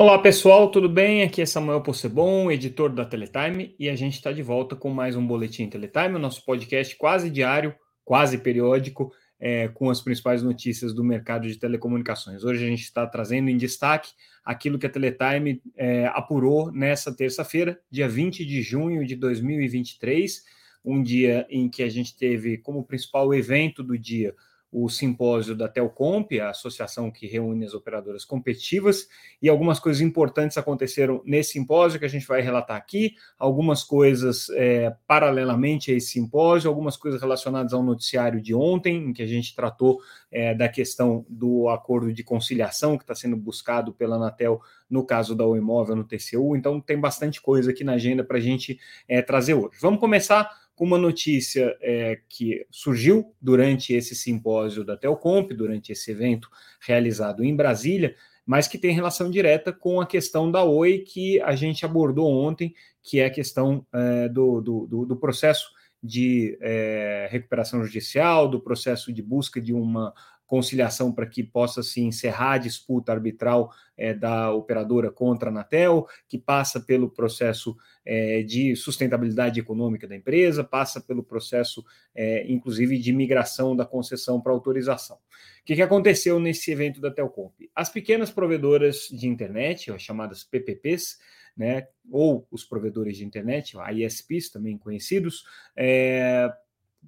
[0.00, 1.22] Olá pessoal, tudo bem?
[1.22, 5.14] Aqui é Samuel Possebon, editor da Teletime, e a gente está de volta com mais
[5.14, 10.94] um Boletim Teletime, o nosso podcast quase diário, quase periódico, é, com as principais notícias
[10.94, 12.44] do mercado de telecomunicações.
[12.44, 14.12] Hoje a gente está trazendo em destaque
[14.42, 20.42] aquilo que a Teletime é, apurou nessa terça-feira, dia 20 de junho de 2023,
[20.82, 24.34] um dia em que a gente teve como principal evento do dia
[24.72, 29.08] o simpósio da Telcomp, a associação que reúne as operadoras competitivas,
[29.42, 34.48] e algumas coisas importantes aconteceram nesse simpósio que a gente vai relatar aqui, algumas coisas
[34.50, 39.26] é, paralelamente a esse simpósio, algumas coisas relacionadas ao noticiário de ontem, em que a
[39.26, 39.98] gente tratou
[40.30, 45.34] é, da questão do acordo de conciliação que está sendo buscado pela Anatel no caso
[45.34, 48.78] da O Imóvel no TCU, então tem bastante coisa aqui na agenda para a gente
[49.08, 49.78] é, trazer hoje.
[49.80, 56.10] Vamos começar com uma notícia é, que surgiu durante esse simpósio da Telcomp, durante esse
[56.10, 56.48] evento
[56.80, 61.54] realizado em Brasília, mas que tem relação direta com a questão da Oi que a
[61.54, 65.70] gente abordou ontem, que é a questão é, do, do, do, processo
[66.02, 70.14] de é, recuperação judicial, do processo de busca de uma
[70.50, 76.08] conciliação para que possa se encerrar a disputa arbitral é, da operadora contra a Anatel,
[76.26, 82.98] que passa pelo processo é, de sustentabilidade econômica da empresa, passa pelo processo, é, inclusive,
[82.98, 85.18] de migração da concessão para autorização.
[85.18, 87.54] O que, que aconteceu nesse evento da Telcomp?
[87.72, 91.20] As pequenas provedoras de internet, as chamadas PPPs,
[91.56, 95.44] né, ou os provedores de internet, ISPs também conhecidos,
[95.76, 96.52] é,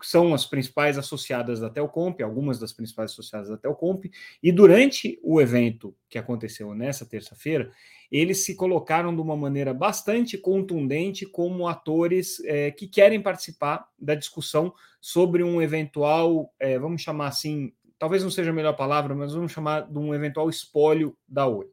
[0.03, 4.11] são as principais associadas da Telcomp, algumas das principais associadas da Telcomp,
[4.43, 7.71] e durante o evento que aconteceu nessa terça-feira,
[8.11, 14.15] eles se colocaram de uma maneira bastante contundente como atores é, que querem participar da
[14.15, 19.33] discussão sobre um eventual, é, vamos chamar assim, talvez não seja a melhor palavra, mas
[19.33, 21.67] vamos chamar de um eventual espólio da Oi.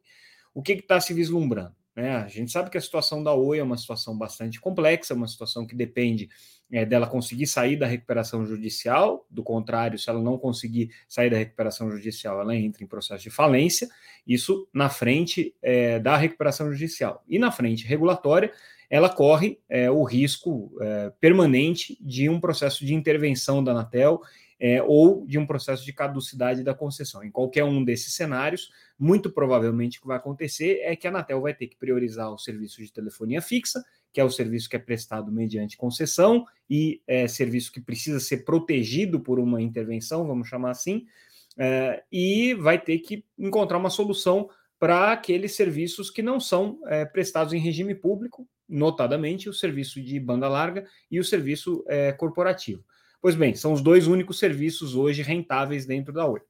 [0.54, 1.74] O que está se vislumbrando?
[1.94, 2.16] Né?
[2.16, 5.66] A gente sabe que a situação da Oi é uma situação bastante complexa, uma situação
[5.66, 6.28] que depende
[6.72, 11.36] é, dela conseguir sair da recuperação judicial, do contrário, se ela não conseguir sair da
[11.36, 13.88] recuperação judicial, ela entra em processo de falência,
[14.26, 17.24] isso na frente é, da recuperação judicial.
[17.28, 18.52] E na frente regulatória,
[18.88, 24.20] ela corre é, o risco é, permanente de um processo de intervenção da Anatel
[24.58, 27.24] é, ou de um processo de caducidade da concessão.
[27.24, 31.40] Em qualquer um desses cenários, muito provavelmente o que vai acontecer é que a Anatel
[31.40, 33.82] vai ter que priorizar o serviço de telefonia fixa,
[34.12, 38.44] que é o serviço que é prestado mediante concessão e é serviço que precisa ser
[38.44, 41.06] protegido por uma intervenção, vamos chamar assim,
[41.58, 47.04] é, e vai ter que encontrar uma solução para aqueles serviços que não são é,
[47.04, 52.82] prestados em regime público, notadamente o serviço de banda larga e o serviço é, corporativo.
[53.20, 56.40] Pois bem, são os dois únicos serviços hoje rentáveis dentro da Oi.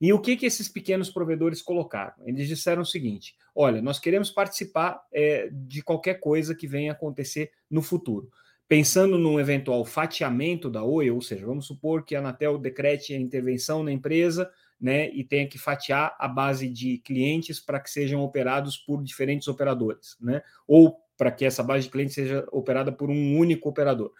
[0.00, 2.14] E o que, que esses pequenos provedores colocaram?
[2.24, 7.50] Eles disseram o seguinte: olha, nós queremos participar é, de qualquer coisa que venha acontecer
[7.70, 8.30] no futuro.
[8.66, 13.18] Pensando num eventual fatiamento da Oi, ou seja, vamos supor que a Anatel decrete a
[13.18, 14.50] intervenção na empresa
[14.80, 19.48] né, e tenha que fatiar a base de clientes para que sejam operados por diferentes
[19.48, 24.12] operadores, né, ou para que essa base de clientes seja operada por um único operador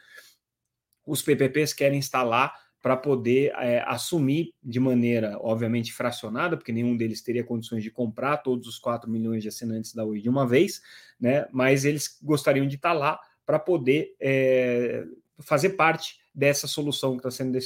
[1.07, 7.23] os PPPs querem instalar para poder é, assumir de maneira, obviamente, fracionada, porque nenhum deles
[7.23, 10.83] teria condições de comprar todos os 4 milhões de assinantes da Oi de uma vez,
[11.19, 11.47] né?
[11.51, 15.03] mas eles gostariam de estar tá lá para poder é,
[15.39, 17.57] fazer parte dessa solução que está sendo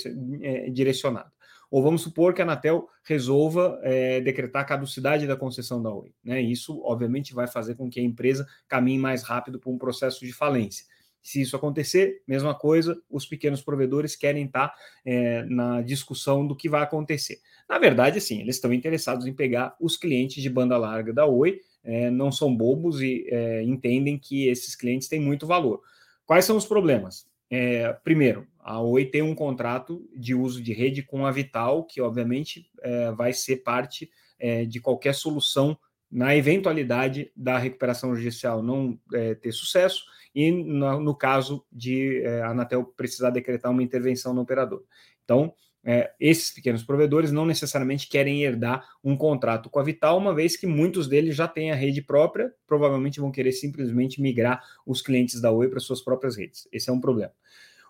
[0.41, 1.33] é, direcionada.
[1.69, 6.15] Ou vamos supor que a Anatel resolva é, decretar a caducidade da concessão da Oi.
[6.23, 6.41] Né?
[6.41, 10.33] Isso, obviamente, vai fazer com que a empresa caminhe mais rápido para um processo de
[10.33, 10.87] falência.
[11.23, 14.75] Se isso acontecer, mesma coisa, os pequenos provedores querem estar
[15.05, 17.39] é, na discussão do que vai acontecer.
[17.69, 21.61] Na verdade, sim, eles estão interessados em pegar os clientes de banda larga da Oi,
[21.85, 25.83] é, não são bobos e é, entendem que esses clientes têm muito valor.
[26.25, 27.27] Quais são os problemas?
[27.51, 32.01] É, primeiro, a Oi tem um contrato de uso de rede com a Vital, que
[32.01, 35.77] obviamente é, vai ser parte é, de qualquer solução
[36.11, 42.43] na eventualidade da recuperação judicial não é, ter sucesso e no, no caso de é,
[42.43, 44.83] a Anatel precisar decretar uma intervenção no operador.
[45.25, 45.53] Então,
[45.85, 50.57] é, esses pequenos provedores não necessariamente querem herdar um contrato com a Vital, uma vez
[50.57, 55.41] que muitos deles já têm a rede própria, provavelmente vão querer simplesmente migrar os clientes
[55.41, 56.69] da Oi para suas próprias redes.
[56.73, 57.33] Esse é um problema.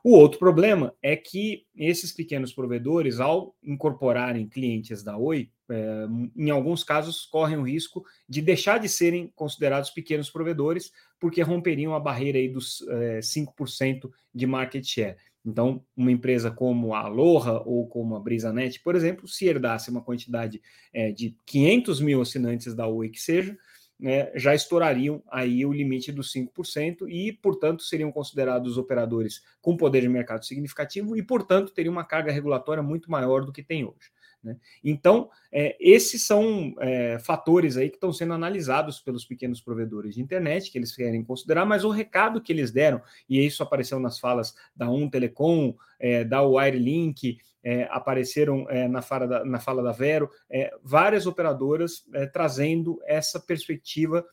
[0.09, 6.49] O outro problema é que esses pequenos provedores, ao incorporarem clientes da Oi, é, em
[6.49, 10.91] alguns casos correm o risco de deixar de serem considerados pequenos provedores,
[11.21, 15.19] porque romperiam a barreira aí dos é, 5% de market share.
[15.45, 20.01] Então, uma empresa como a Aloha ou como a BrisaNet, por exemplo, se herdasse uma
[20.01, 23.59] quantidade é, de 500 mil assinantes da Oi que seja,
[23.99, 30.03] né, já estourariam aí o limite dos 5% e, portanto, seriam considerados operadores com poder
[30.03, 34.11] de mercado significativo e, portanto, teriam uma carga regulatória muito maior do que tem hoje.
[34.43, 34.57] Né?
[34.85, 40.23] Então, é, esses são é, fatores aí que estão sendo analisados pelos pequenos provedores de
[40.23, 44.19] internet, que eles querem considerar, mas o recado que eles deram, e isso apareceu nas
[44.19, 49.83] falas da Um Telecom, é, da Wirelink, é, apareceram é, na, fala da, na fala
[49.83, 54.25] da Vero, é, várias operadoras trazendo essa perspectiva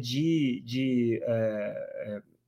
[0.00, 1.20] de, de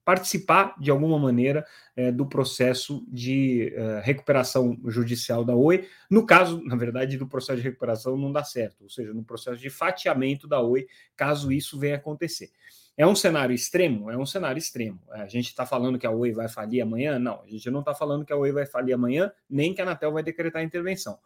[0.04, 1.66] participar de alguma maneira
[1.96, 5.88] é, do processo de é, recuperação judicial da Oi.
[6.10, 9.60] No caso, na verdade, do processo de recuperação não dá certo, ou seja, no processo
[9.60, 10.86] de fatiamento da Oi,
[11.16, 12.50] caso isso venha acontecer.
[12.96, 14.08] É um cenário extremo?
[14.08, 15.00] É um cenário extremo.
[15.12, 17.18] É, a gente está falando que a Oi vai falir amanhã?
[17.18, 19.84] Não, a gente não está falando que a Oi vai falir amanhã, nem que a
[19.84, 21.18] Anatel vai decretar intervenção.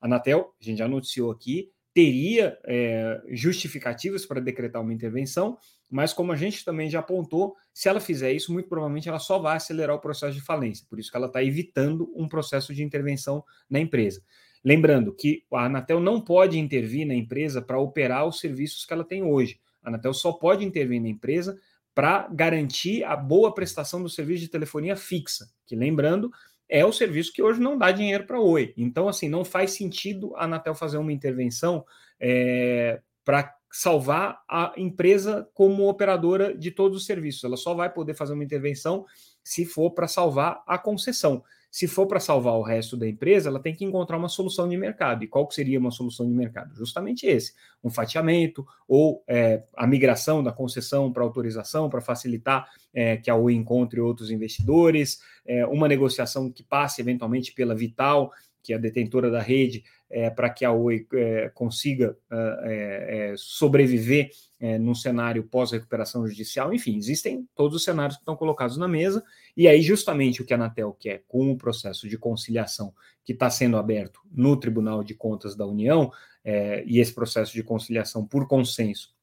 [0.00, 5.56] A Anatel, a gente já noticiou aqui, teria é, justificativas para decretar uma intervenção,
[5.90, 9.38] mas como a gente também já apontou, se ela fizer isso, muito provavelmente ela só
[9.38, 10.84] vai acelerar o processo de falência.
[10.90, 14.22] Por isso que ela está evitando um processo de intervenção na empresa.
[14.62, 19.02] Lembrando que a Anatel não pode intervir na empresa para operar os serviços que ela
[19.02, 19.58] tem hoje.
[19.82, 21.58] A Anatel só pode intervir na empresa
[21.94, 26.30] para garantir a boa prestação do serviço de telefonia fixa, que lembrando,
[26.68, 28.72] é o serviço que hoje não dá dinheiro para Oi.
[28.76, 31.84] Então, assim, não faz sentido a Anatel fazer uma intervenção
[32.20, 37.44] é, para salvar a empresa como operadora de todos os serviços.
[37.44, 39.04] Ela só vai poder fazer uma intervenção
[39.44, 41.42] se for para salvar a concessão.
[41.76, 44.78] Se for para salvar o resto da empresa, ela tem que encontrar uma solução de
[44.78, 45.22] mercado.
[45.22, 46.74] E qual seria uma solução de mercado?
[46.74, 47.52] Justamente esse:
[47.84, 53.36] um fatiamento ou é, a migração da concessão para autorização para facilitar é, que a
[53.36, 58.32] Oi encontre outros investidores, é, uma negociação que passe eventualmente pela Vital,
[58.66, 62.18] que é a detentora da rede, é, para que a Oi é, consiga
[62.64, 66.74] é, é sobreviver é, num cenário pós-recuperação judicial.
[66.74, 69.22] Enfim, existem todos os cenários que estão colocados na mesa,
[69.56, 72.92] e aí justamente o que a Anatel quer com o processo de conciliação
[73.24, 76.10] que está sendo aberto no Tribunal de Contas da União,
[76.44, 79.14] é, e esse processo de conciliação por consenso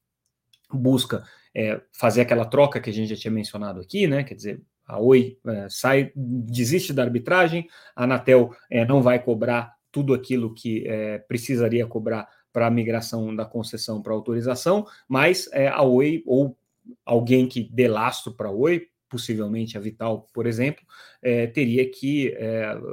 [0.72, 1.22] busca
[1.92, 4.24] fazer aquela troca que a gente já tinha mencionado aqui, né?
[4.24, 9.74] Quer dizer, a Oi é, sai, desiste da arbitragem, a Anatel é, não vai cobrar
[9.90, 15.82] tudo aquilo que é, precisaria cobrar para a migração da concessão para autorização, mas a
[15.82, 16.56] Oi ou
[17.04, 20.84] alguém que dê lastro para a Oi, possivelmente a Vital, por exemplo,
[21.52, 22.32] teria que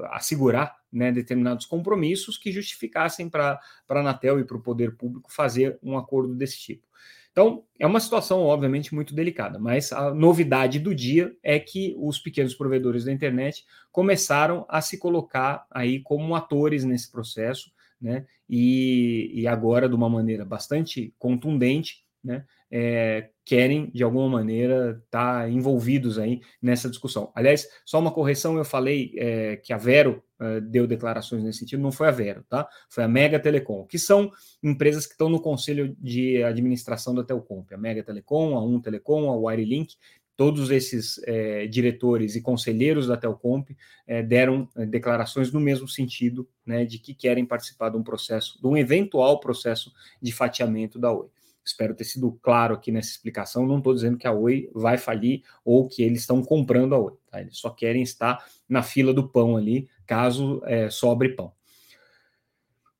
[0.10, 5.78] assegurar né, determinados compromissos que justificassem para a Anatel e para o poder público fazer
[5.82, 6.88] um acordo desse tipo.
[7.32, 12.20] Então, é uma situação, obviamente, muito delicada, mas a novidade do dia é que os
[12.20, 18.26] pequenos provedores da internet começaram a se colocar aí como atores nesse processo, né?
[18.50, 22.46] E, e agora, de uma maneira bastante contundente, né?
[22.72, 27.32] É, querem, de alguma maneira, estar tá envolvidos aí nessa discussão.
[27.36, 31.84] Aliás, só uma correção, eu falei é, que a Vero é, deu declarações nesse sentido,
[31.84, 32.68] não foi a Vero, tá?
[32.90, 34.32] Foi a Mega Telecom, que são
[34.64, 39.30] empresas que estão no conselho de administração da Telcomp, a Mega Telecom, a Um Telecom,
[39.30, 39.96] a Wirelink,
[40.42, 43.70] todos esses é, diretores e conselheiros da Telcomp
[44.08, 48.60] é, deram é, declarações no mesmo sentido, né, de que querem participar de um processo,
[48.60, 51.28] de um eventual processo de fatiamento da Oi.
[51.64, 53.66] Espero ter sido claro aqui nessa explicação.
[53.68, 57.14] Não estou dizendo que a Oi vai falir ou que eles estão comprando a Oi.
[57.30, 57.42] Tá?
[57.42, 61.54] Eles só querem estar na fila do pão ali, caso é, sobre pão.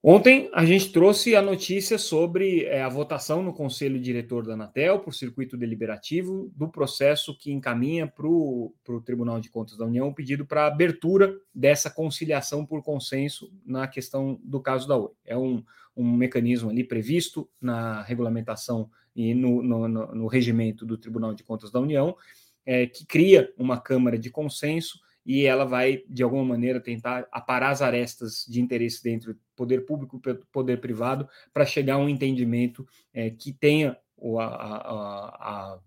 [0.04, 4.98] Ontem a gente trouxe a notícia sobre é, a votação no Conselho Diretor da Anatel
[5.00, 8.74] por circuito deliberativo do processo que encaminha para o
[9.06, 14.40] Tribunal de Contas da União o pedido para abertura dessa conciliação por consenso na questão
[14.44, 15.12] do caso da Oi.
[15.24, 15.64] É um,
[15.96, 21.44] um mecanismo ali previsto na regulamentação e no, no, no, no regimento do Tribunal de
[21.44, 22.18] Contas da União,
[22.66, 27.70] é, que cria uma Câmara de consenso e ela vai, de alguma maneira, tentar aparar
[27.70, 32.10] as arestas de interesse dentro do poder público e poder privado para chegar a um
[32.10, 33.98] entendimento é, que tenha
[34.40, 35.80] a, a, a,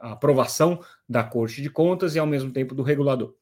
[0.00, 3.34] a, aprovação da Corte de Contas e, ao mesmo tempo, do regulador.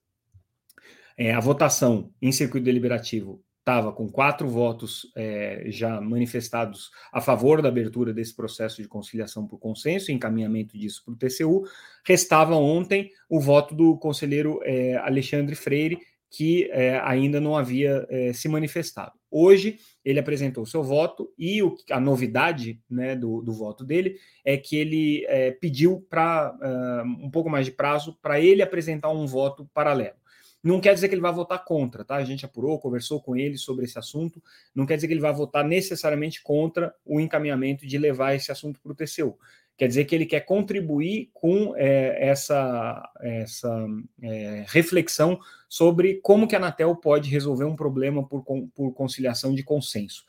[1.16, 7.62] É, a votação em circuito deliberativo estava com quatro votos é, já manifestados a favor
[7.62, 11.64] da abertura desse processo de conciliação por consenso e encaminhamento disso para o TCU.
[12.04, 15.98] Restava ontem o voto do conselheiro é, Alexandre Freire,
[16.30, 19.12] que é, ainda não havia é, se manifestado.
[19.30, 24.56] Hoje ele apresentou seu voto e o, a novidade né, do, do, voto dele é
[24.56, 29.26] que ele é, pediu para uh, um pouco mais de prazo para ele apresentar um
[29.26, 30.19] voto paralelo.
[30.62, 32.16] Não quer dizer que ele vai votar contra, tá?
[32.16, 34.42] A gente apurou, conversou com ele sobre esse assunto,
[34.74, 38.80] não quer dizer que ele vai votar necessariamente contra o encaminhamento de levar esse assunto
[38.80, 39.38] para o TCU.
[39.80, 43.86] Quer dizer que ele quer contribuir com é, essa, essa
[44.22, 49.62] é, reflexão sobre como que a Anatel pode resolver um problema por, por conciliação de
[49.62, 50.26] consenso.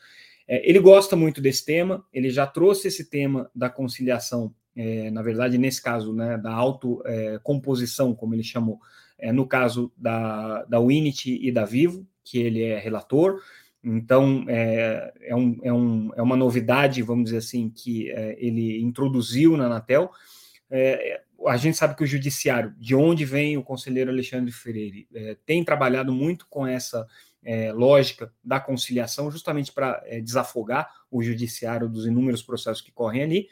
[0.48, 5.22] É, ele gosta muito desse tema, ele já trouxe esse tema da conciliação, é, na
[5.22, 8.80] verdade, nesse caso, né, da autocomposição, como ele chamou,
[9.22, 13.40] é, no caso da, da Unity e da Vivo, que ele é relator.
[13.84, 18.82] Então, é, é, um, é, um, é uma novidade, vamos dizer assim, que é, ele
[18.82, 20.12] introduziu na Anatel.
[20.70, 25.38] É, a gente sabe que o judiciário, de onde vem o conselheiro Alexandre Freire, é,
[25.46, 27.08] tem trabalhado muito com essa
[27.44, 33.24] é, lógica da conciliação, justamente para é, desafogar o judiciário dos inúmeros processos que correm
[33.24, 33.48] ali.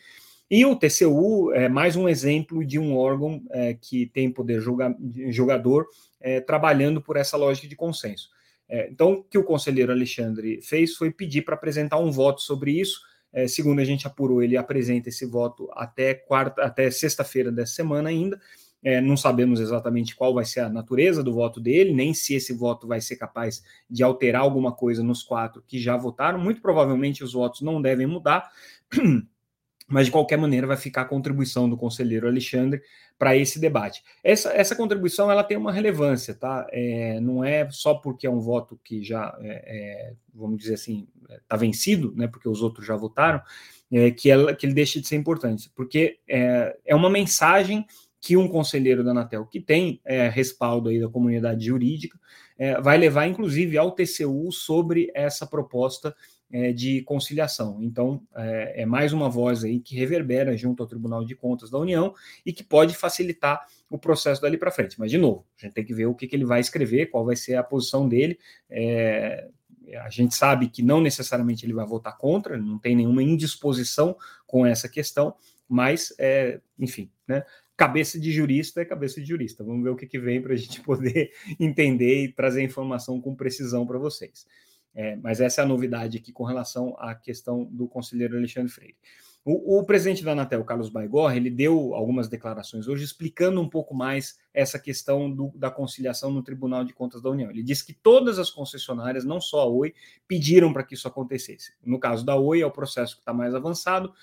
[0.51, 4.96] E o TCU é mais um exemplo de um órgão é, que tem poder julga,
[5.29, 5.86] julgador
[6.20, 8.29] é, trabalhando por essa lógica de consenso.
[8.68, 12.72] É, então, o que o conselheiro Alexandre fez foi pedir para apresentar um voto sobre
[12.72, 13.00] isso.
[13.32, 18.10] É, segundo a gente apurou, ele apresenta esse voto até quarta, até sexta-feira dessa semana
[18.10, 18.39] ainda.
[18.82, 22.53] É, não sabemos exatamente qual vai ser a natureza do voto dele, nem se esse
[22.53, 26.39] voto vai ser capaz de alterar alguma coisa nos quatro que já votaram.
[26.39, 28.50] Muito provavelmente os votos não devem mudar,
[29.89, 32.81] mas de qualquer maneira vai ficar a contribuição do conselheiro Alexandre
[33.17, 34.03] para esse debate.
[34.24, 36.67] Essa, essa contribuição ela tem uma relevância, tá?
[36.72, 41.08] É, não é só porque é um voto que já, é, é, vamos dizer assim,
[41.29, 42.27] está vencido, né?
[42.27, 43.41] Porque os outros já votaram,
[43.91, 47.86] é, que, ela, que ele deixa de ser importante, porque é, é uma mensagem
[48.22, 52.19] que um conselheiro da Anatel, que tem é, respaldo aí da comunidade jurídica,
[52.58, 56.13] é, vai levar, inclusive, ao TCU sobre essa proposta
[56.51, 57.77] é, de conciliação.
[57.82, 61.77] Então, é, é, mais uma voz aí que reverbera junto ao Tribunal de Contas da
[61.77, 62.13] União
[62.46, 65.00] e que pode facilitar o processo dali para frente.
[65.00, 67.25] Mas, de novo, a gente tem que ver o que, que, ele vai escrever, qual
[67.25, 68.39] vai ser a posição dele.
[68.70, 69.48] É,
[70.01, 74.15] a gente sabe que não necessariamente ele vai votar contra, não tem nenhuma indisposição
[74.46, 75.36] com essa questão,
[75.68, 77.44] mas, é, enfim, né?
[77.79, 79.63] cabeça de jurista é cabeça de jurista.
[79.63, 83.34] Vamos ver o que, que vem para a gente poder entender e trazer informação com
[83.34, 84.46] precisão para vocês.
[84.93, 88.96] É, mas essa é a novidade aqui com relação à questão do conselheiro Alexandre Freire.
[89.46, 93.96] O, o, presidente da Anatel, Carlos Baigorre, ele deu algumas declarações hoje explicando um pouco
[93.96, 97.50] mais essa questão do, da conciliação no Tribunal de Contas da União.
[97.50, 99.93] Ele disse que todas as concessionárias, não só a Oi,
[100.27, 101.74] pediram para que isso acontecesse.
[101.84, 104.13] No caso da Oi, é o processo que está mais avançado,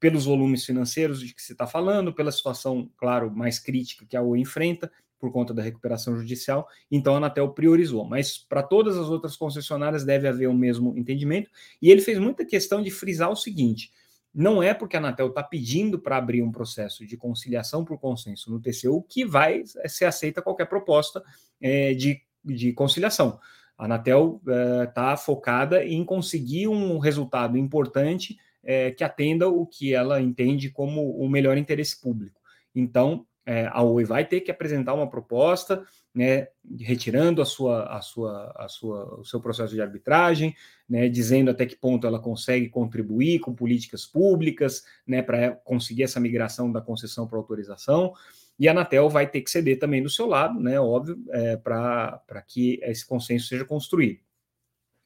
[0.00, 4.22] pelos volumes financeiros de que se está falando, pela situação, claro, mais crítica que a
[4.22, 4.90] Oi enfrenta,
[5.22, 8.04] por conta da recuperação judicial, então a Anatel priorizou.
[8.04, 11.48] Mas para todas as outras concessionárias deve haver o mesmo entendimento.
[11.80, 13.92] E ele fez muita questão de frisar o seguinte:
[14.34, 18.50] não é porque a Anatel está pedindo para abrir um processo de conciliação por consenso
[18.50, 21.22] no TCU que vai ser aceita qualquer proposta
[21.60, 23.38] é, de, de conciliação.
[23.78, 24.42] A Anatel
[24.88, 30.68] está é, focada em conseguir um resultado importante é, que atenda o que ela entende
[30.68, 32.40] como o melhor interesse público.
[32.74, 35.84] Então, é, a Oi vai ter que apresentar uma proposta,
[36.14, 40.54] né, retirando a sua, a sua, a sua, o seu processo de arbitragem,
[40.88, 46.20] né, dizendo até que ponto ela consegue contribuir com políticas públicas, né, para conseguir essa
[46.20, 48.12] migração da concessão para autorização.
[48.58, 52.44] E a Anatel vai ter que ceder também do seu lado, né, óbvio, é, para
[52.46, 54.20] que esse consenso seja construído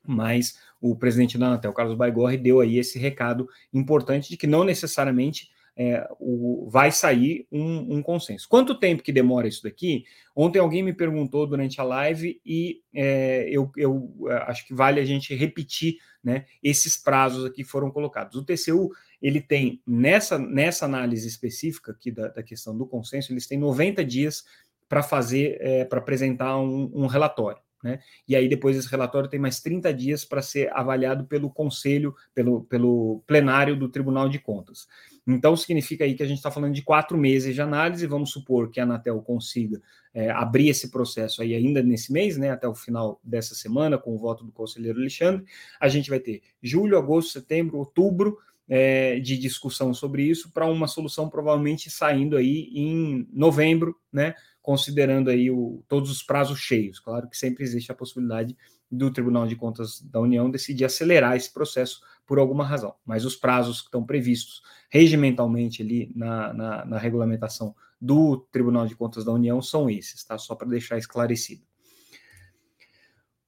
[0.09, 4.63] mas o presidente da Anatel, Carlos Baigorre, deu aí esse recado importante de que não
[4.63, 8.49] necessariamente é, o, vai sair um, um, consenso.
[8.49, 10.05] Quanto tempo que demora isso daqui?
[10.35, 14.99] Ontem alguém me perguntou durante a live e é, eu, eu, é, acho que vale
[15.01, 18.37] a gente repetir né, esses prazos aqui foram colocados.
[18.37, 18.91] O TCU
[19.21, 24.03] ele tem nessa, nessa análise específica aqui da, da questão do consenso, eles têm 90
[24.05, 24.45] dias
[24.89, 27.61] para fazer, é, para apresentar um, um relatório.
[27.87, 28.01] Né?
[28.27, 32.65] E aí depois esse relatório tem mais 30 dias para ser avaliado pelo conselho, pelo,
[32.65, 34.89] pelo plenário do Tribunal de Contas.
[35.25, 38.05] Então significa aí que a gente está falando de quatro meses de análise.
[38.09, 39.81] Vamos supor que a Anatel consiga
[40.13, 44.17] é, abrir esse processo aí ainda nesse mês, né, até o final dessa semana, com
[44.17, 45.45] o voto do conselheiro Alexandre.
[45.81, 48.37] A gente vai ter julho, agosto, setembro, outubro.
[48.69, 54.35] É, de discussão sobre isso para uma solução provavelmente saindo aí em novembro, né?
[54.67, 56.99] Considerando aí o, todos os prazos cheios.
[56.99, 58.57] Claro que sempre existe a possibilidade
[58.91, 63.37] do Tribunal de Contas da União decidir acelerar esse processo por alguma razão, mas os
[63.37, 69.31] prazos que estão previstos regimentalmente ali na, na, na regulamentação do Tribunal de Contas da
[69.31, 70.37] União são esses, tá?
[70.37, 71.63] Só para deixar esclarecido.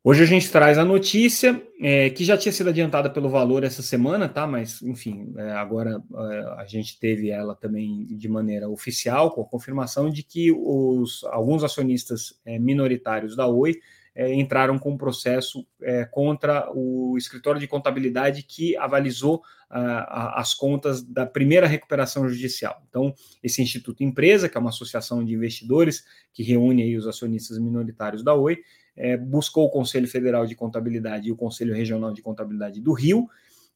[0.02, 3.82] Hoje a gente traz a notícia é, que já tinha sido adiantada pelo valor essa
[3.82, 4.46] semana, tá?
[4.46, 9.44] Mas, enfim, é, agora é, a gente teve ela também de maneira oficial, com a
[9.44, 13.74] confirmação de que os, alguns acionistas é, minoritários da Oi
[14.18, 21.02] é, entraram com um processo é, contra o escritório de contabilidade que avalizou as contas
[21.02, 22.82] da primeira recuperação judicial.
[22.88, 28.24] Então, esse Instituto Empresa, que é uma associação de investidores que reúne os acionistas minoritários
[28.24, 28.60] da Oi,
[28.96, 33.28] é, buscou o Conselho Federal de Contabilidade e o Conselho Regional de Contabilidade do Rio,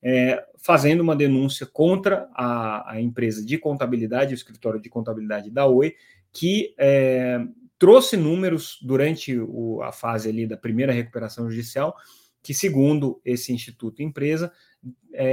[0.03, 5.67] é, fazendo uma denúncia contra a, a, empresa de contabilidade, o escritório de contabilidade da
[5.67, 5.95] Oi,
[6.33, 7.39] que é,
[7.83, 11.97] trouxe números durante o, a fase ali da primeira recuperação judicial,
[12.41, 14.53] que, segundo esse Instituto Empresa,
[15.13, 15.25] é,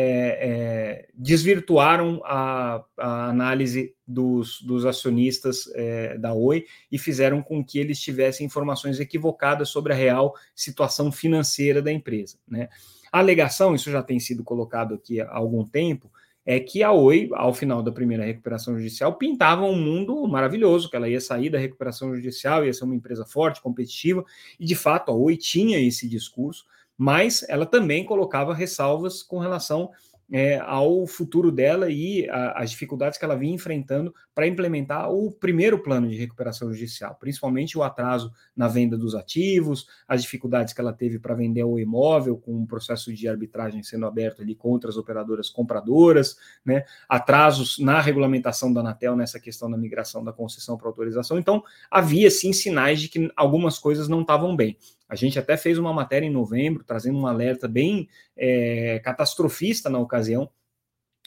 [0.41, 7.77] é, desvirtuaram a, a análise dos, dos acionistas é, da Oi e fizeram com que
[7.77, 12.39] eles tivessem informações equivocadas sobre a real situação financeira da empresa.
[12.47, 12.67] Né?
[13.11, 16.11] A alegação, isso já tem sido colocado aqui há algum tempo,
[16.51, 20.95] é que a Oi, ao final da primeira recuperação judicial, pintava um mundo maravilhoso, que
[20.95, 24.25] ela ia sair da recuperação judicial, ia ser uma empresa forte, competitiva,
[24.59, 26.65] e de fato a Oi tinha esse discurso,
[26.97, 29.91] mas ela também colocava ressalvas com relação
[30.31, 35.79] é, ao futuro dela e as dificuldades que ela vinha enfrentando para implementar o primeiro
[35.79, 40.93] plano de recuperação judicial, principalmente o atraso na venda dos ativos, as dificuldades que ela
[40.93, 44.97] teve para vender o imóvel, com um processo de arbitragem sendo aberto ali contra as
[44.97, 50.87] operadoras compradoras, né, atrasos na regulamentação da Anatel nessa questão da migração da concessão para
[50.87, 51.37] autorização.
[51.37, 54.77] Então, havia sim sinais de que algumas coisas não estavam bem.
[55.09, 59.97] A gente até fez uma matéria em novembro, trazendo um alerta bem é, catastrofista na
[59.97, 60.49] ocasião,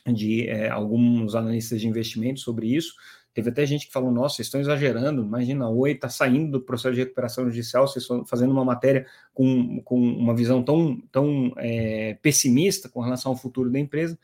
[0.07, 2.95] de é, alguns analistas de investimento sobre isso.
[3.35, 5.23] Teve até gente que falou: nossa, vocês estão exagerando.
[5.23, 9.07] Imagina, a Oi está saindo do processo de recuperação judicial, vocês estão fazendo uma matéria
[9.35, 14.19] com, com uma visão tão, tão é, pessimista com relação ao futuro da empresa.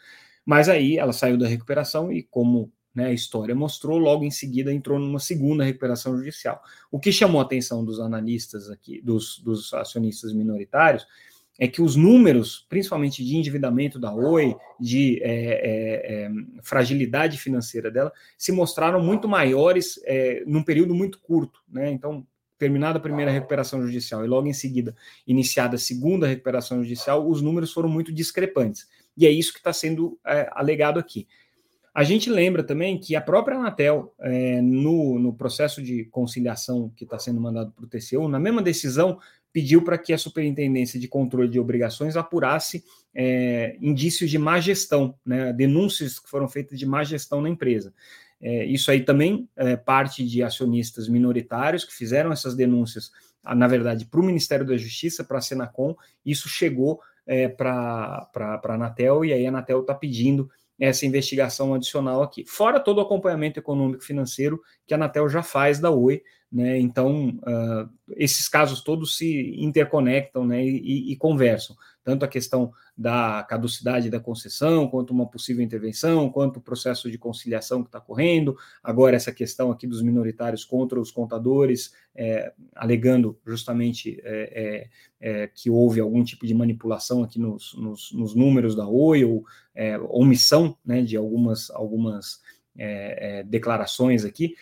[0.44, 4.72] Mas aí ela saiu da recuperação e, como né, a história mostrou, logo em seguida
[4.72, 6.60] entrou numa segunda recuperação judicial.
[6.90, 11.06] O que chamou a atenção dos analistas aqui, dos, dos acionistas minoritários,
[11.60, 16.30] é que os números, principalmente de endividamento da Oi, de é, é, é,
[16.62, 21.60] fragilidade financeira dela, se mostraram muito maiores é, num período muito curto.
[21.68, 21.92] Né?
[21.92, 22.26] Então,
[22.58, 27.40] terminada a primeira recuperação judicial e logo em seguida iniciada a segunda recuperação judicial, os
[27.40, 28.88] números foram muito discrepantes.
[29.16, 31.28] E é isso que está sendo é, alegado aqui.
[31.98, 37.02] A gente lembra também que a própria Anatel, é, no, no processo de conciliação que
[37.02, 39.18] está sendo mandado para o TCU, na mesma decisão,
[39.52, 45.12] pediu para que a Superintendência de Controle de Obrigações apurasse é, indícios de má gestão,
[45.26, 47.92] né, denúncias que foram feitas de má gestão na empresa.
[48.40, 53.10] É, isso aí também é parte de acionistas minoritários que fizeram essas denúncias,
[53.42, 58.72] na verdade, para o Ministério da Justiça, para a Senacom, isso chegou é, para a
[58.72, 62.44] Anatel, e aí a Anatel está pedindo essa investigação adicional aqui.
[62.46, 66.78] Fora todo o acompanhamento econômico financeiro que a Anatel já faz da Oi, né?
[66.78, 71.76] Então, uh, esses casos todos se interconectam né, e, e, conversam.
[72.02, 77.16] Tanto a questão da caducidade da concessão, quanto uma possível intervenção, quanto o processo de
[77.16, 83.38] conciliação que está correndo, agora essa questão aqui dos minoritários contra os contadores, é, alegando
[83.46, 84.88] justamente é,
[85.20, 89.24] é, é que houve algum tipo de manipulação aqui nos, nos, nos números da Oi,
[89.24, 89.44] ou
[89.76, 92.40] é, omissão né, de algumas, algumas
[92.76, 94.56] é, declarações aqui.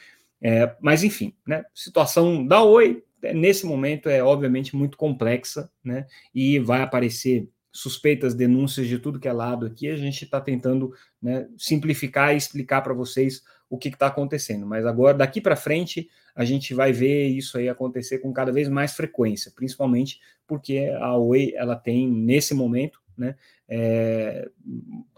[0.81, 3.03] Mas, enfim, né, situação da Oi,
[3.35, 9.29] nesse momento, é obviamente muito complexa, né, e vai aparecer suspeitas, denúncias de tudo que
[9.29, 9.89] é lado aqui.
[9.89, 14.67] A gente está tentando né, simplificar e explicar para vocês o que está acontecendo.
[14.67, 18.69] Mas agora, daqui para frente, a gente vai ver isso aí acontecer com cada vez
[18.69, 23.35] mais frequência, principalmente porque a Oi ela tem, nesse momento, né,
[23.69, 24.49] é,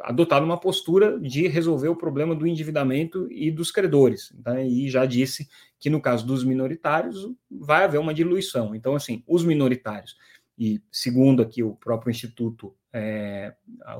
[0.00, 4.32] adotado uma postura de resolver o problema do endividamento e dos credores.
[4.44, 4.66] Né?
[4.66, 8.74] E já disse que no caso dos minoritários vai haver uma diluição.
[8.74, 10.16] Então, assim, os minoritários,
[10.58, 13.54] e segundo aqui o próprio Instituto, é,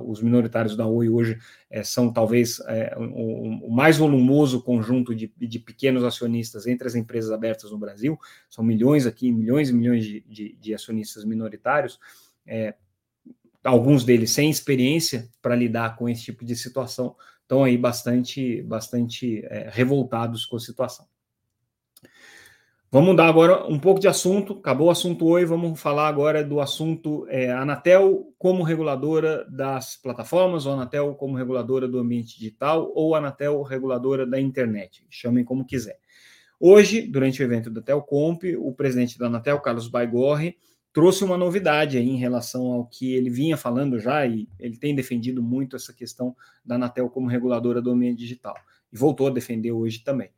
[0.05, 1.38] os minoritários da Oi hoje
[1.71, 6.97] é, são talvez é, o, o, mais volumoso conjunto de, de, pequenos acionistas entre as
[6.97, 8.18] empresas abertas no Brasil,
[8.51, 12.01] são milhões aqui, milhões e milhões de, de, de acionistas minoritários.
[12.44, 12.75] É,
[13.62, 19.44] alguns deles sem experiência para lidar com esse tipo de situação, estão aí bastante, bastante
[19.47, 21.07] é, revoltados com a situação.
[22.90, 24.55] Vamos mudar agora um pouco de assunto.
[24.55, 30.64] Acabou o assunto Oi, vamos falar agora do assunto é, Anatel como reguladora das plataformas,
[30.64, 35.07] ou Anatel como reguladora do ambiente digital, ou Anatel reguladora da internet.
[35.11, 35.98] Chamem como quiser.
[36.59, 40.57] Hoje, durante o evento da Telcomp, o presidente da Anatel, Carlos Baigorre,
[40.90, 44.94] trouxe uma novidade aí em relação ao que ele vinha falando já, e ele tem
[44.94, 48.57] defendido muito essa questão da Anatel como reguladora do ambiente digital,
[48.90, 50.31] e voltou a defender hoje também.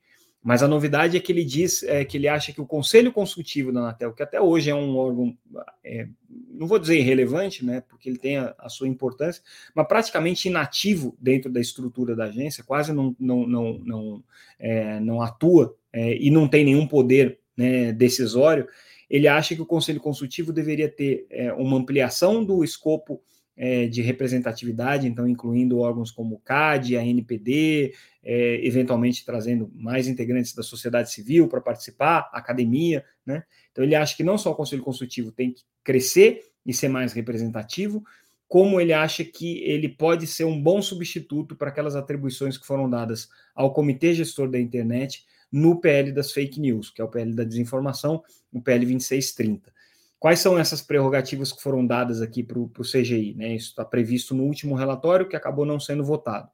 [0.43, 3.71] Mas a novidade é que ele diz é, que ele acha que o Conselho Consultivo
[3.71, 5.37] da Anatel, que até hoje é um órgão,
[5.85, 6.09] é,
[6.51, 9.43] não vou dizer irrelevante, né, porque ele tem a, a, sua importância,
[9.75, 14.25] mas praticamente inativo dentro da estrutura da agência, quase não, não, não, não,
[14.59, 18.67] é, não atua é, e não tem nenhum poder né, decisório,
[19.11, 23.21] ele acha que o Conselho Consultivo deveria ter é, uma ampliação do escopo
[23.57, 30.07] é, de representatividade, então incluindo órgãos como o CAD, a NPD, é, eventualmente trazendo mais
[30.07, 33.45] integrantes da sociedade civil para participar, academia, né?
[33.73, 37.13] Então ele acha que não só o Conselho Consultivo tem que crescer e ser mais
[37.13, 38.05] representativo,
[38.47, 42.91] como ele acha que ele pode ser um bom substituto para aquelas atribuições que foram
[42.91, 47.33] dadas ao Comitê Gestor da Internet no PL das Fake News, que é o PL
[47.35, 49.73] da Desinformação, o PL 2630.
[50.19, 53.35] Quais são essas prerrogativas que foram dadas aqui para o CGI?
[53.35, 53.55] Né?
[53.55, 56.51] Isso está previsto no último relatório, que acabou não sendo votado.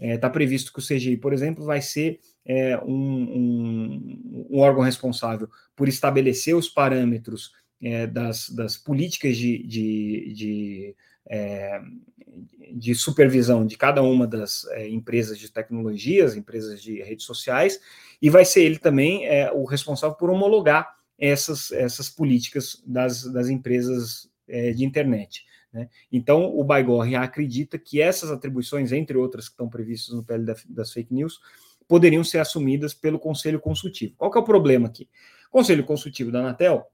[0.00, 4.58] Está é, tá previsto que o CGI, por exemplo, vai ser é, um, um, um,
[4.58, 10.96] órgão responsável por estabelecer os parâmetros é, das, das, políticas de, de, de,
[11.28, 11.82] é,
[12.72, 17.78] de, supervisão de cada uma das é, empresas de tecnologias, empresas de redes sociais,
[18.22, 23.50] e vai ser ele também é, o responsável por homologar essas, essas políticas das, das
[23.50, 24.30] empresas
[24.74, 25.44] de internet.
[25.72, 25.88] Né?
[26.10, 30.92] Então, o Baigorre acredita que essas atribuições, entre outras que estão previstas no PL das
[30.92, 31.40] fake news,
[31.86, 34.14] poderiam ser assumidas pelo Conselho Consultivo.
[34.16, 35.08] Qual que é o problema aqui?
[35.48, 36.86] O Conselho Consultivo da Anatel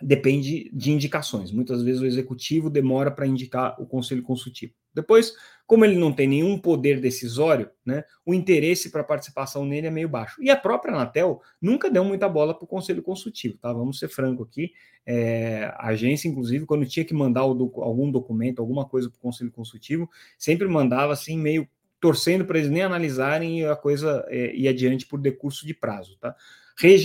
[0.00, 1.50] depende de indicações.
[1.50, 4.74] Muitas vezes o executivo demora para indicar o conselho consultivo.
[4.92, 5.34] Depois,
[5.66, 10.08] como ele não tem nenhum poder decisório, né, o interesse para participação nele é meio
[10.08, 10.42] baixo.
[10.42, 13.72] E a própria Anatel nunca deu muita bola para o conselho consultivo, tá?
[13.72, 14.72] Vamos ser franco aqui.
[15.04, 19.50] É, a agência, inclusive, quando tinha que mandar algum documento, alguma coisa para o conselho
[19.50, 21.68] consultivo, sempre mandava assim meio
[22.00, 26.16] torcendo para eles nem analisarem e a coisa é, ir adiante por decurso de prazo,
[26.18, 26.34] tá?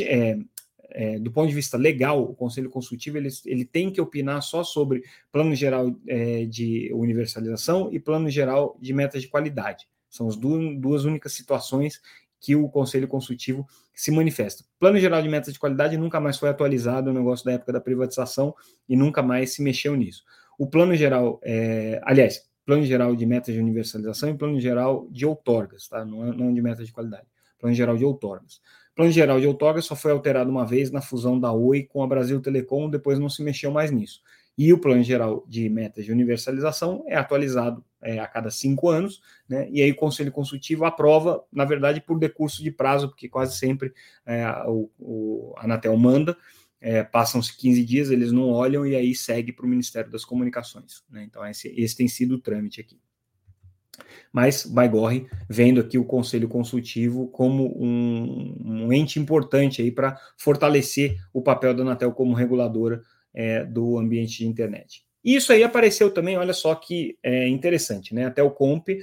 [0.04, 0.38] É,
[0.93, 4.63] é, do ponto de vista legal, o Conselho Consultivo ele, ele tem que opinar só
[4.63, 9.88] sobre plano geral é, de universalização e plano geral de metas de qualidade.
[10.10, 12.01] São as duas, duas únicas situações
[12.41, 14.65] que o Conselho Consultivo se manifesta.
[14.80, 17.71] Plano Geral de Metas de Qualidade nunca mais foi atualizado, é um negócio da época
[17.71, 18.54] da privatização,
[18.89, 20.23] e nunca mais se mexeu nisso.
[20.58, 25.25] O Plano Geral, é, aliás, Plano Geral de Metas de Universalização e Plano Geral de
[25.25, 26.04] Outorgas, tá?
[26.04, 27.27] não, é, não de metas de qualidade.
[27.60, 28.60] Plano Geral de Outorgas.
[28.95, 32.08] Plano Geral de Outorga só foi alterado uma vez na fusão da Oi com a
[32.08, 34.21] Brasil Telecom, depois não se mexeu mais nisso.
[34.58, 39.21] E o Plano Geral de Metas de Universalização é atualizado é, a cada cinco anos,
[39.47, 39.67] né?
[39.71, 43.93] e aí o Conselho Consultivo aprova, na verdade, por decurso de prazo, porque quase sempre
[44.25, 46.38] é, o, o Anatel manda,
[46.82, 51.04] é, passam-se 15 dias, eles não olham e aí segue para o Ministério das Comunicações.
[51.10, 51.23] Né?
[51.23, 52.99] Então, esse, esse tem sido o trâmite aqui.
[54.31, 61.17] Mas Baigorre vendo aqui o Conselho Consultivo como um, um ente importante aí para fortalecer
[61.33, 63.01] o papel da Anatel como reguladora
[63.33, 65.03] é, do ambiente de internet.
[65.23, 68.25] Isso aí apareceu também, olha só que é interessante, né?
[68.25, 68.95] Até o Comp uh,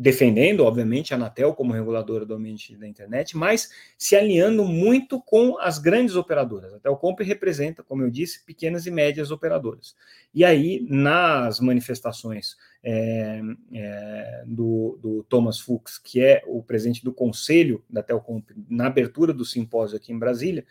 [0.00, 5.58] defendendo, obviamente, a Anatel como reguladora do ambiente da internet, mas se alinhando muito com
[5.58, 6.72] as grandes operadoras.
[6.72, 9.96] Até o representa, como eu disse, pequenas e médias operadoras.
[10.32, 13.40] E aí, nas manifestações é,
[13.74, 19.32] é, do, do, Thomas Fuchs, que é o presidente do conselho da Telcomp, na abertura
[19.32, 20.64] do simpósio aqui em Brasília,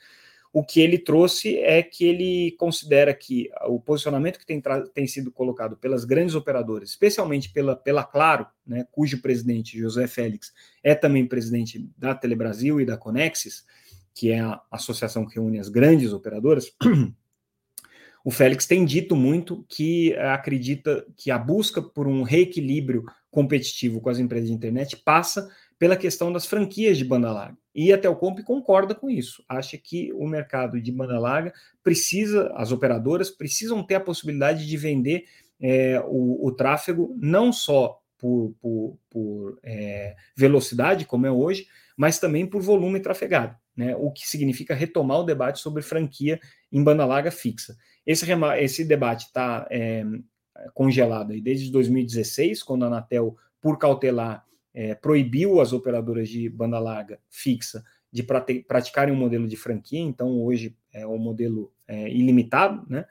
[0.58, 4.60] o que ele trouxe é que ele considera que o posicionamento que tem,
[4.92, 10.52] tem sido colocado pelas grandes operadoras, especialmente pela, pela Claro, né, cujo presidente, José Félix,
[10.82, 13.68] é também presidente da Telebrasil e da Conexis,
[14.16, 16.72] que é a associação que reúne as grandes operadoras,
[18.26, 24.10] o Félix tem dito muito que acredita que a busca por um reequilíbrio competitivo com
[24.10, 25.48] as empresas de internet passa
[25.80, 27.58] pela questão das franquias de banda larga.
[27.74, 29.44] E a Telcomp concorda com isso.
[29.48, 34.78] Acha que o mercado de banda larga precisa, as operadoras precisam ter a possibilidade de
[34.78, 35.26] vender
[35.62, 42.20] é, o, o, tráfego não só por, por, por é, velocidade, como é hoje, mas
[42.20, 43.96] também por volume trafegado, né?
[43.96, 46.40] o que significa retomar o debate sobre franquia
[46.72, 47.76] em banda larga fixa.
[48.06, 48.26] Esse,
[48.60, 50.04] esse debate está é,
[50.74, 54.46] congelado aí desde 2016, quando a Anatel, por cautelar,
[54.78, 60.40] é, proibiu as operadoras de banda larga fixa de praticarem um modelo de franquia, então
[60.44, 63.06] hoje é um modelo é, ilimitado, né?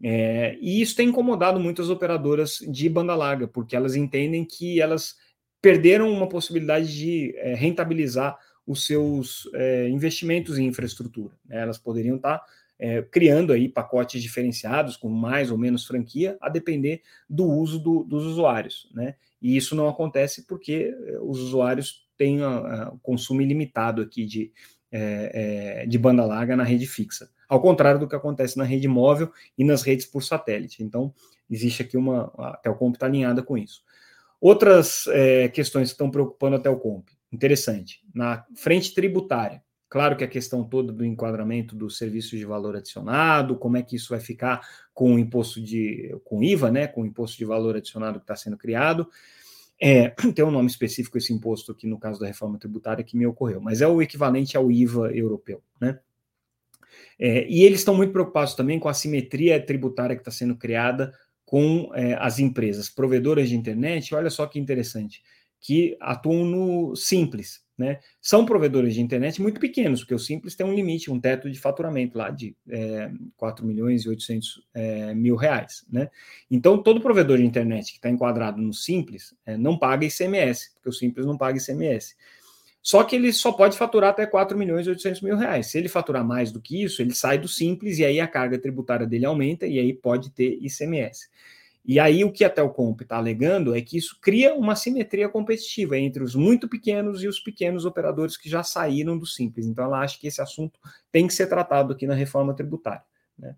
[0.00, 5.16] É, e isso tem incomodado muitas operadoras de banda larga, porque elas entendem que elas
[5.60, 11.34] perderam uma possibilidade de é, rentabilizar os seus é, investimentos em infraestrutura.
[11.44, 11.60] Né?
[11.60, 12.40] Elas poderiam estar
[12.78, 18.04] é, criando aí pacotes diferenciados com mais ou menos franquia, a depender do uso do,
[18.04, 19.16] dos usuários, né?
[19.40, 24.52] E isso não acontece porque é, os usuários têm o consumo ilimitado aqui de,
[24.90, 28.88] é, é, de banda larga na rede fixa, ao contrário do que acontece na rede
[28.88, 30.82] móvel e nas redes por satélite.
[30.82, 31.14] Então,
[31.48, 32.32] existe aqui uma.
[32.36, 33.82] A Telcomp está alinhada com isso.
[34.40, 39.62] Outras é, questões que estão preocupando a Telcomp, interessante, na frente tributária.
[39.88, 43.96] Claro que a questão toda do enquadramento do serviço de valor adicionado, como é que
[43.96, 44.60] isso vai ficar
[44.92, 48.36] com o imposto de, com IVA, né, com o imposto de valor adicionado que está
[48.36, 49.08] sendo criado.
[49.80, 53.26] É, tem um nome específico esse imposto aqui no caso da reforma tributária que me
[53.26, 55.98] ocorreu, mas é o equivalente ao IVA europeu, né?
[57.18, 61.12] É, e eles estão muito preocupados também com a simetria tributária que está sendo criada
[61.44, 64.14] com é, as empresas provedoras de internet.
[64.14, 65.22] Olha só que interessante,
[65.60, 68.00] que atuam no simples, né?
[68.20, 71.60] São provedores de internet muito pequenos, porque o Simples tem um limite, um teto de
[71.60, 75.86] faturamento lá de é, 4 milhões e 800 é, mil reais.
[75.88, 76.10] Né?
[76.50, 80.88] Então, todo provedor de internet que está enquadrado no Simples é, não paga ICMS, porque
[80.88, 82.16] o Simples não paga ICMS.
[82.82, 85.68] Só que ele só pode faturar até 4 milhões e 800 mil reais.
[85.68, 88.58] Se ele faturar mais do que isso, ele sai do Simples e aí a carga
[88.58, 91.28] tributária dele aumenta e aí pode ter ICMS.
[91.88, 95.96] E aí o que a Telcomp está alegando é que isso cria uma simetria competitiva
[95.96, 99.64] entre os muito pequenos e os pequenos operadores que já saíram do simples.
[99.64, 100.78] Então ela acha que esse assunto
[101.10, 103.02] tem que ser tratado aqui na reforma tributária.
[103.38, 103.56] Né?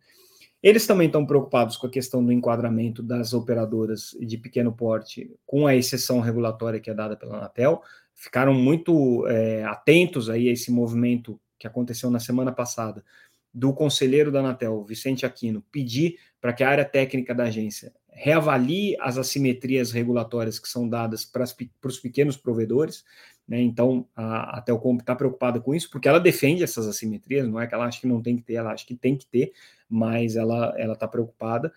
[0.62, 5.66] Eles também estão preocupados com a questão do enquadramento das operadoras de pequeno porte, com
[5.66, 7.82] a exceção regulatória que é dada pela Anatel.
[8.14, 13.04] Ficaram muito é, atentos aí a esse movimento que aconteceu na semana passada
[13.52, 18.94] do conselheiro da Anatel, Vicente Aquino, pedir para que a área técnica da agência reavalie
[19.00, 21.44] as assimetrias regulatórias que são dadas para,
[21.84, 23.02] os pequenos provedores.
[23.48, 23.62] Né?
[23.62, 27.66] Então, a, a Telcom está preocupada com isso, porque ela defende essas assimetrias, não é
[27.66, 29.52] que ela acha que não tem que ter, ela acha que tem que ter,
[29.88, 31.72] mas ela está preocupada.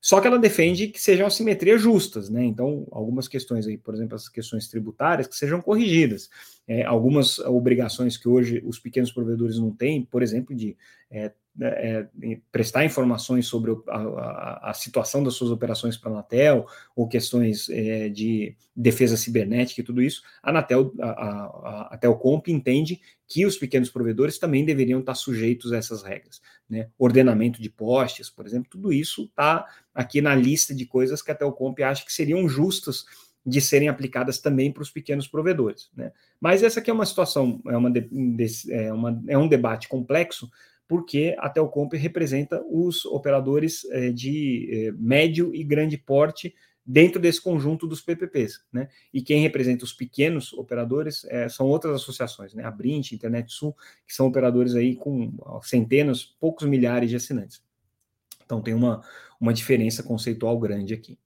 [0.00, 2.44] Só que ela defende que sejam assimetrias justas, né?
[2.44, 6.30] Então, algumas questões aí, por exemplo, as questões tributárias, que sejam corrigidas.
[6.68, 10.76] É, algumas obrigações que hoje os pequenos provedores não têm, por exemplo, de
[11.10, 12.06] é, é,
[12.52, 17.68] prestar informações sobre a, a, a, situação das suas operações para a Anatel, ou questões
[17.68, 23.44] é, de defesa cibernética e tudo isso, a Anatel, a, a, a Telcomp entende que
[23.44, 26.40] os pequenos provedores também deveriam estar sujeitos a essas regras.
[26.68, 26.88] Né?
[26.98, 31.34] Ordenamento de postes, por exemplo, tudo isso está aqui na lista de coisas que a
[31.34, 33.04] Telcomp acha que seriam justas
[33.44, 35.90] de serem aplicadas também para os pequenos provedores.
[35.96, 36.12] Né?
[36.40, 37.92] Mas essa aqui é uma situação, é, uma,
[38.70, 40.50] é, uma, é um debate complexo,
[40.86, 47.42] porque a Telcomp representa os operadores é, de é, médio e grande porte dentro desse
[47.42, 48.88] conjunto dos PPPs, né?
[49.12, 52.64] E quem representa os pequenos operadores é, são outras associações, né?
[52.64, 55.30] A Brint, Internet Sul, que são operadores aí com
[55.62, 57.62] centenas, poucos milhares de assinantes.
[58.42, 59.02] Então tem uma,
[59.38, 61.18] uma diferença conceitual grande aqui.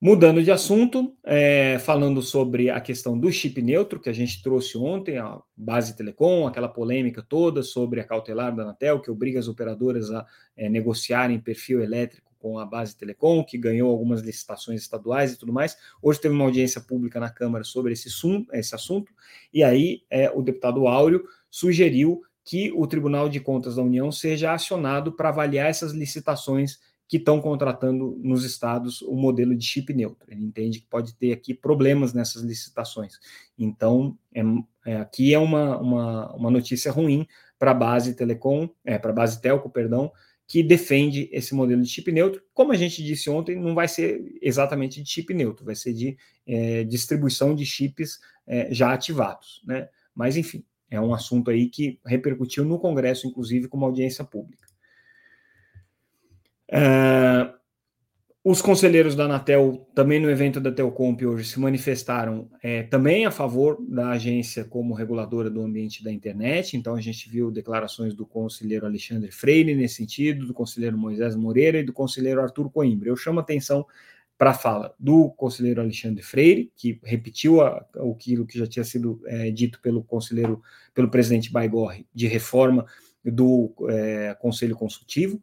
[0.00, 4.78] Mudando de assunto, é, falando sobre a questão do chip neutro, que a gente trouxe
[4.78, 9.48] ontem, a base telecom, aquela polêmica toda sobre a cautelar da Anatel, que obriga as
[9.48, 10.24] operadoras a
[10.56, 15.52] é, negociarem perfil elétrico com a base telecom, que ganhou algumas licitações estaduais e tudo
[15.52, 15.76] mais.
[16.00, 19.12] Hoje teve uma audiência pública na Câmara sobre esse, sum, esse assunto,
[19.52, 24.52] e aí é, o deputado Áureo sugeriu que o Tribunal de Contas da União seja
[24.52, 30.30] acionado para avaliar essas licitações que estão contratando nos estados o modelo de chip neutro.
[30.30, 33.14] Ele entende que pode ter aqui problemas nessas licitações.
[33.58, 34.42] Então, é,
[34.86, 37.26] é, aqui é uma, uma, uma notícia ruim
[37.58, 40.12] para a base telecom, é, para a base telco, perdão,
[40.46, 42.42] que defende esse modelo de chip neutro.
[42.52, 46.16] Como a gente disse ontem, não vai ser exatamente de chip neutro, vai ser de
[46.46, 49.62] é, distribuição de chips é, já ativados.
[49.66, 49.88] Né?
[50.14, 54.67] Mas, enfim, é um assunto aí que repercutiu no Congresso, inclusive, com uma audiência pública.
[56.70, 57.58] Uh,
[58.44, 63.30] os conselheiros da Anatel, também no evento da Telcomp hoje, se manifestaram é, também a
[63.30, 66.74] favor da agência como reguladora do ambiente da internet.
[66.74, 71.78] Então, a gente viu declarações do conselheiro Alexandre Freire nesse sentido, do conselheiro Moisés Moreira
[71.78, 73.10] e do conselheiro Arthur Coimbra.
[73.10, 73.84] Eu chamo atenção
[74.38, 79.50] para a fala do conselheiro Alexandre Freire, que repetiu aquilo que já tinha sido é,
[79.50, 80.62] dito pelo conselheiro,
[80.94, 82.86] pelo presidente Baigorre, de reforma
[83.22, 85.42] do é, Conselho Consultivo.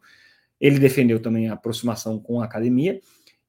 [0.59, 2.99] Ele defendeu também a aproximação com a academia.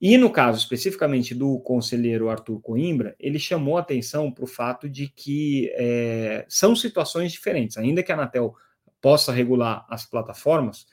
[0.01, 5.09] E no caso especificamente do conselheiro Arthur Coimbra, ele chamou atenção para o fato de
[5.09, 7.79] que é, são situações diferentes.
[7.79, 8.55] Ainda que a Anatel
[9.01, 10.87] possa regular as plataformas,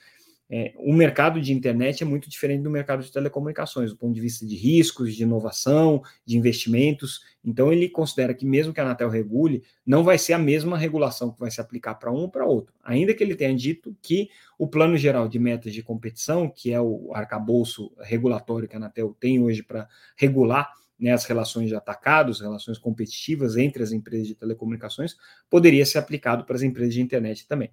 [0.56, 4.22] é, o mercado de internet é muito diferente do mercado de telecomunicações, do ponto de
[4.22, 7.22] vista de riscos, de inovação, de investimentos.
[7.44, 11.32] Então, ele considera que, mesmo que a Anatel regule, não vai ser a mesma regulação
[11.32, 12.72] que vai se aplicar para um ou para outro.
[12.84, 16.80] Ainda que ele tenha dito que o Plano Geral de Metas de Competição, que é
[16.80, 22.42] o arcabouço regulatório que a Anatel tem hoje para regular né, as relações de atacados,
[22.42, 25.16] relações competitivas entre as empresas de telecomunicações,
[25.50, 27.72] poderia ser aplicado para as empresas de internet também.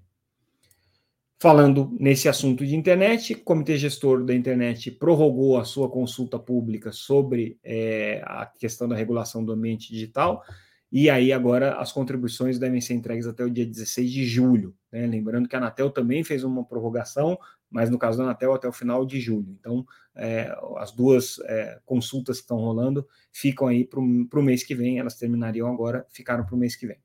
[1.43, 6.93] Falando nesse assunto de internet, o Comitê Gestor da Internet prorrogou a sua consulta pública
[6.93, 10.45] sobre é, a questão da regulação do ambiente digital,
[10.93, 14.77] e aí agora as contribuições devem ser entregues até o dia 16 de julho.
[14.93, 15.07] Né?
[15.07, 17.39] Lembrando que a Anatel também fez uma prorrogação,
[17.71, 19.57] mas no caso da Anatel até o final de julho.
[19.59, 24.75] Então, é, as duas é, consultas que estão rolando ficam aí para o mês que
[24.75, 26.99] vem, elas terminariam agora, ficaram para o mês que vem.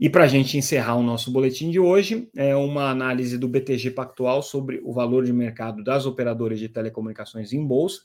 [0.00, 3.90] E para a gente encerrar o nosso boletim de hoje, é uma análise do BTG
[3.90, 8.02] Pactual sobre o valor de mercado das operadoras de telecomunicações em bolsa.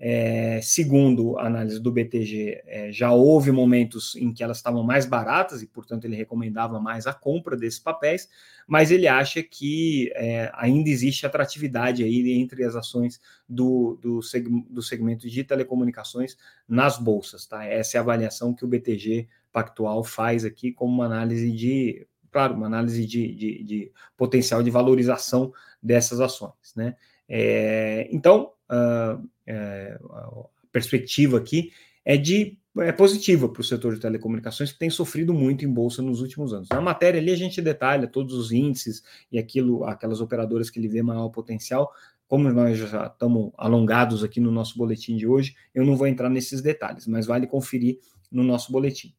[0.00, 5.04] É, segundo a análise do BTG, é, já houve momentos em que elas estavam mais
[5.04, 8.28] baratas e, portanto, ele recomendava mais a compra desses papéis,
[8.66, 14.48] mas ele acha que é, ainda existe atratividade aí entre as ações do, do, seg
[14.70, 16.36] do segmento de telecomunicações
[16.68, 17.44] nas bolsas.
[17.46, 17.64] Tá?
[17.64, 22.54] Essa é a avaliação que o BTG Pactual faz aqui como uma análise de, claro,
[22.54, 26.52] uma análise de, de, de potencial de valorização dessas ações.
[26.76, 26.94] Né?
[27.28, 31.72] É, então, uh, é, a perspectiva aqui
[32.04, 36.00] é de é positiva para o setor de telecomunicações que tem sofrido muito em bolsa
[36.00, 36.68] nos últimos anos.
[36.68, 39.02] Na matéria ali a gente detalha todos os índices
[39.32, 41.92] e aquilo, aquelas operadoras que ele vê maior potencial.
[42.28, 46.28] Como nós já estamos alongados aqui no nosso boletim de hoje, eu não vou entrar
[46.28, 47.98] nesses detalhes, mas vale conferir
[48.30, 49.12] no nosso boletim.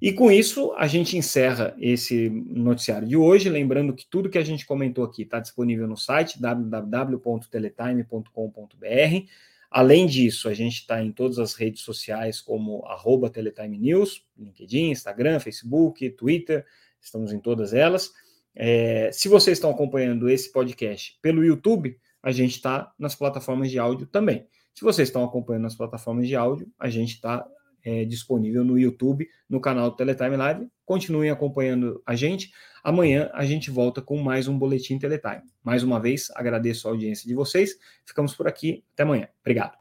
[0.00, 3.48] E com isso, a gente encerra esse noticiário de hoje.
[3.48, 9.28] Lembrando que tudo que a gente comentou aqui está disponível no site www.teletime.com.br.
[9.70, 14.90] Além disso, a gente está em todas as redes sociais como arroba Teletime News, LinkedIn,
[14.90, 16.64] Instagram, Facebook, Twitter,
[17.00, 18.10] estamos em todas elas.
[18.54, 23.78] É, se vocês estão acompanhando esse podcast pelo YouTube, a gente está nas plataformas de
[23.78, 24.46] áudio também.
[24.74, 27.46] Se vocês estão acompanhando nas plataformas de áudio, a gente está
[27.88, 30.68] é, disponível no YouTube, no canal do Teletime Live.
[30.84, 32.52] Continuem acompanhando a gente.
[32.84, 35.42] Amanhã a gente volta com mais um Boletim Teletime.
[35.64, 37.78] Mais uma vez, agradeço a audiência de vocês.
[38.04, 38.84] Ficamos por aqui.
[38.92, 39.28] Até amanhã.
[39.40, 39.78] Obrigado.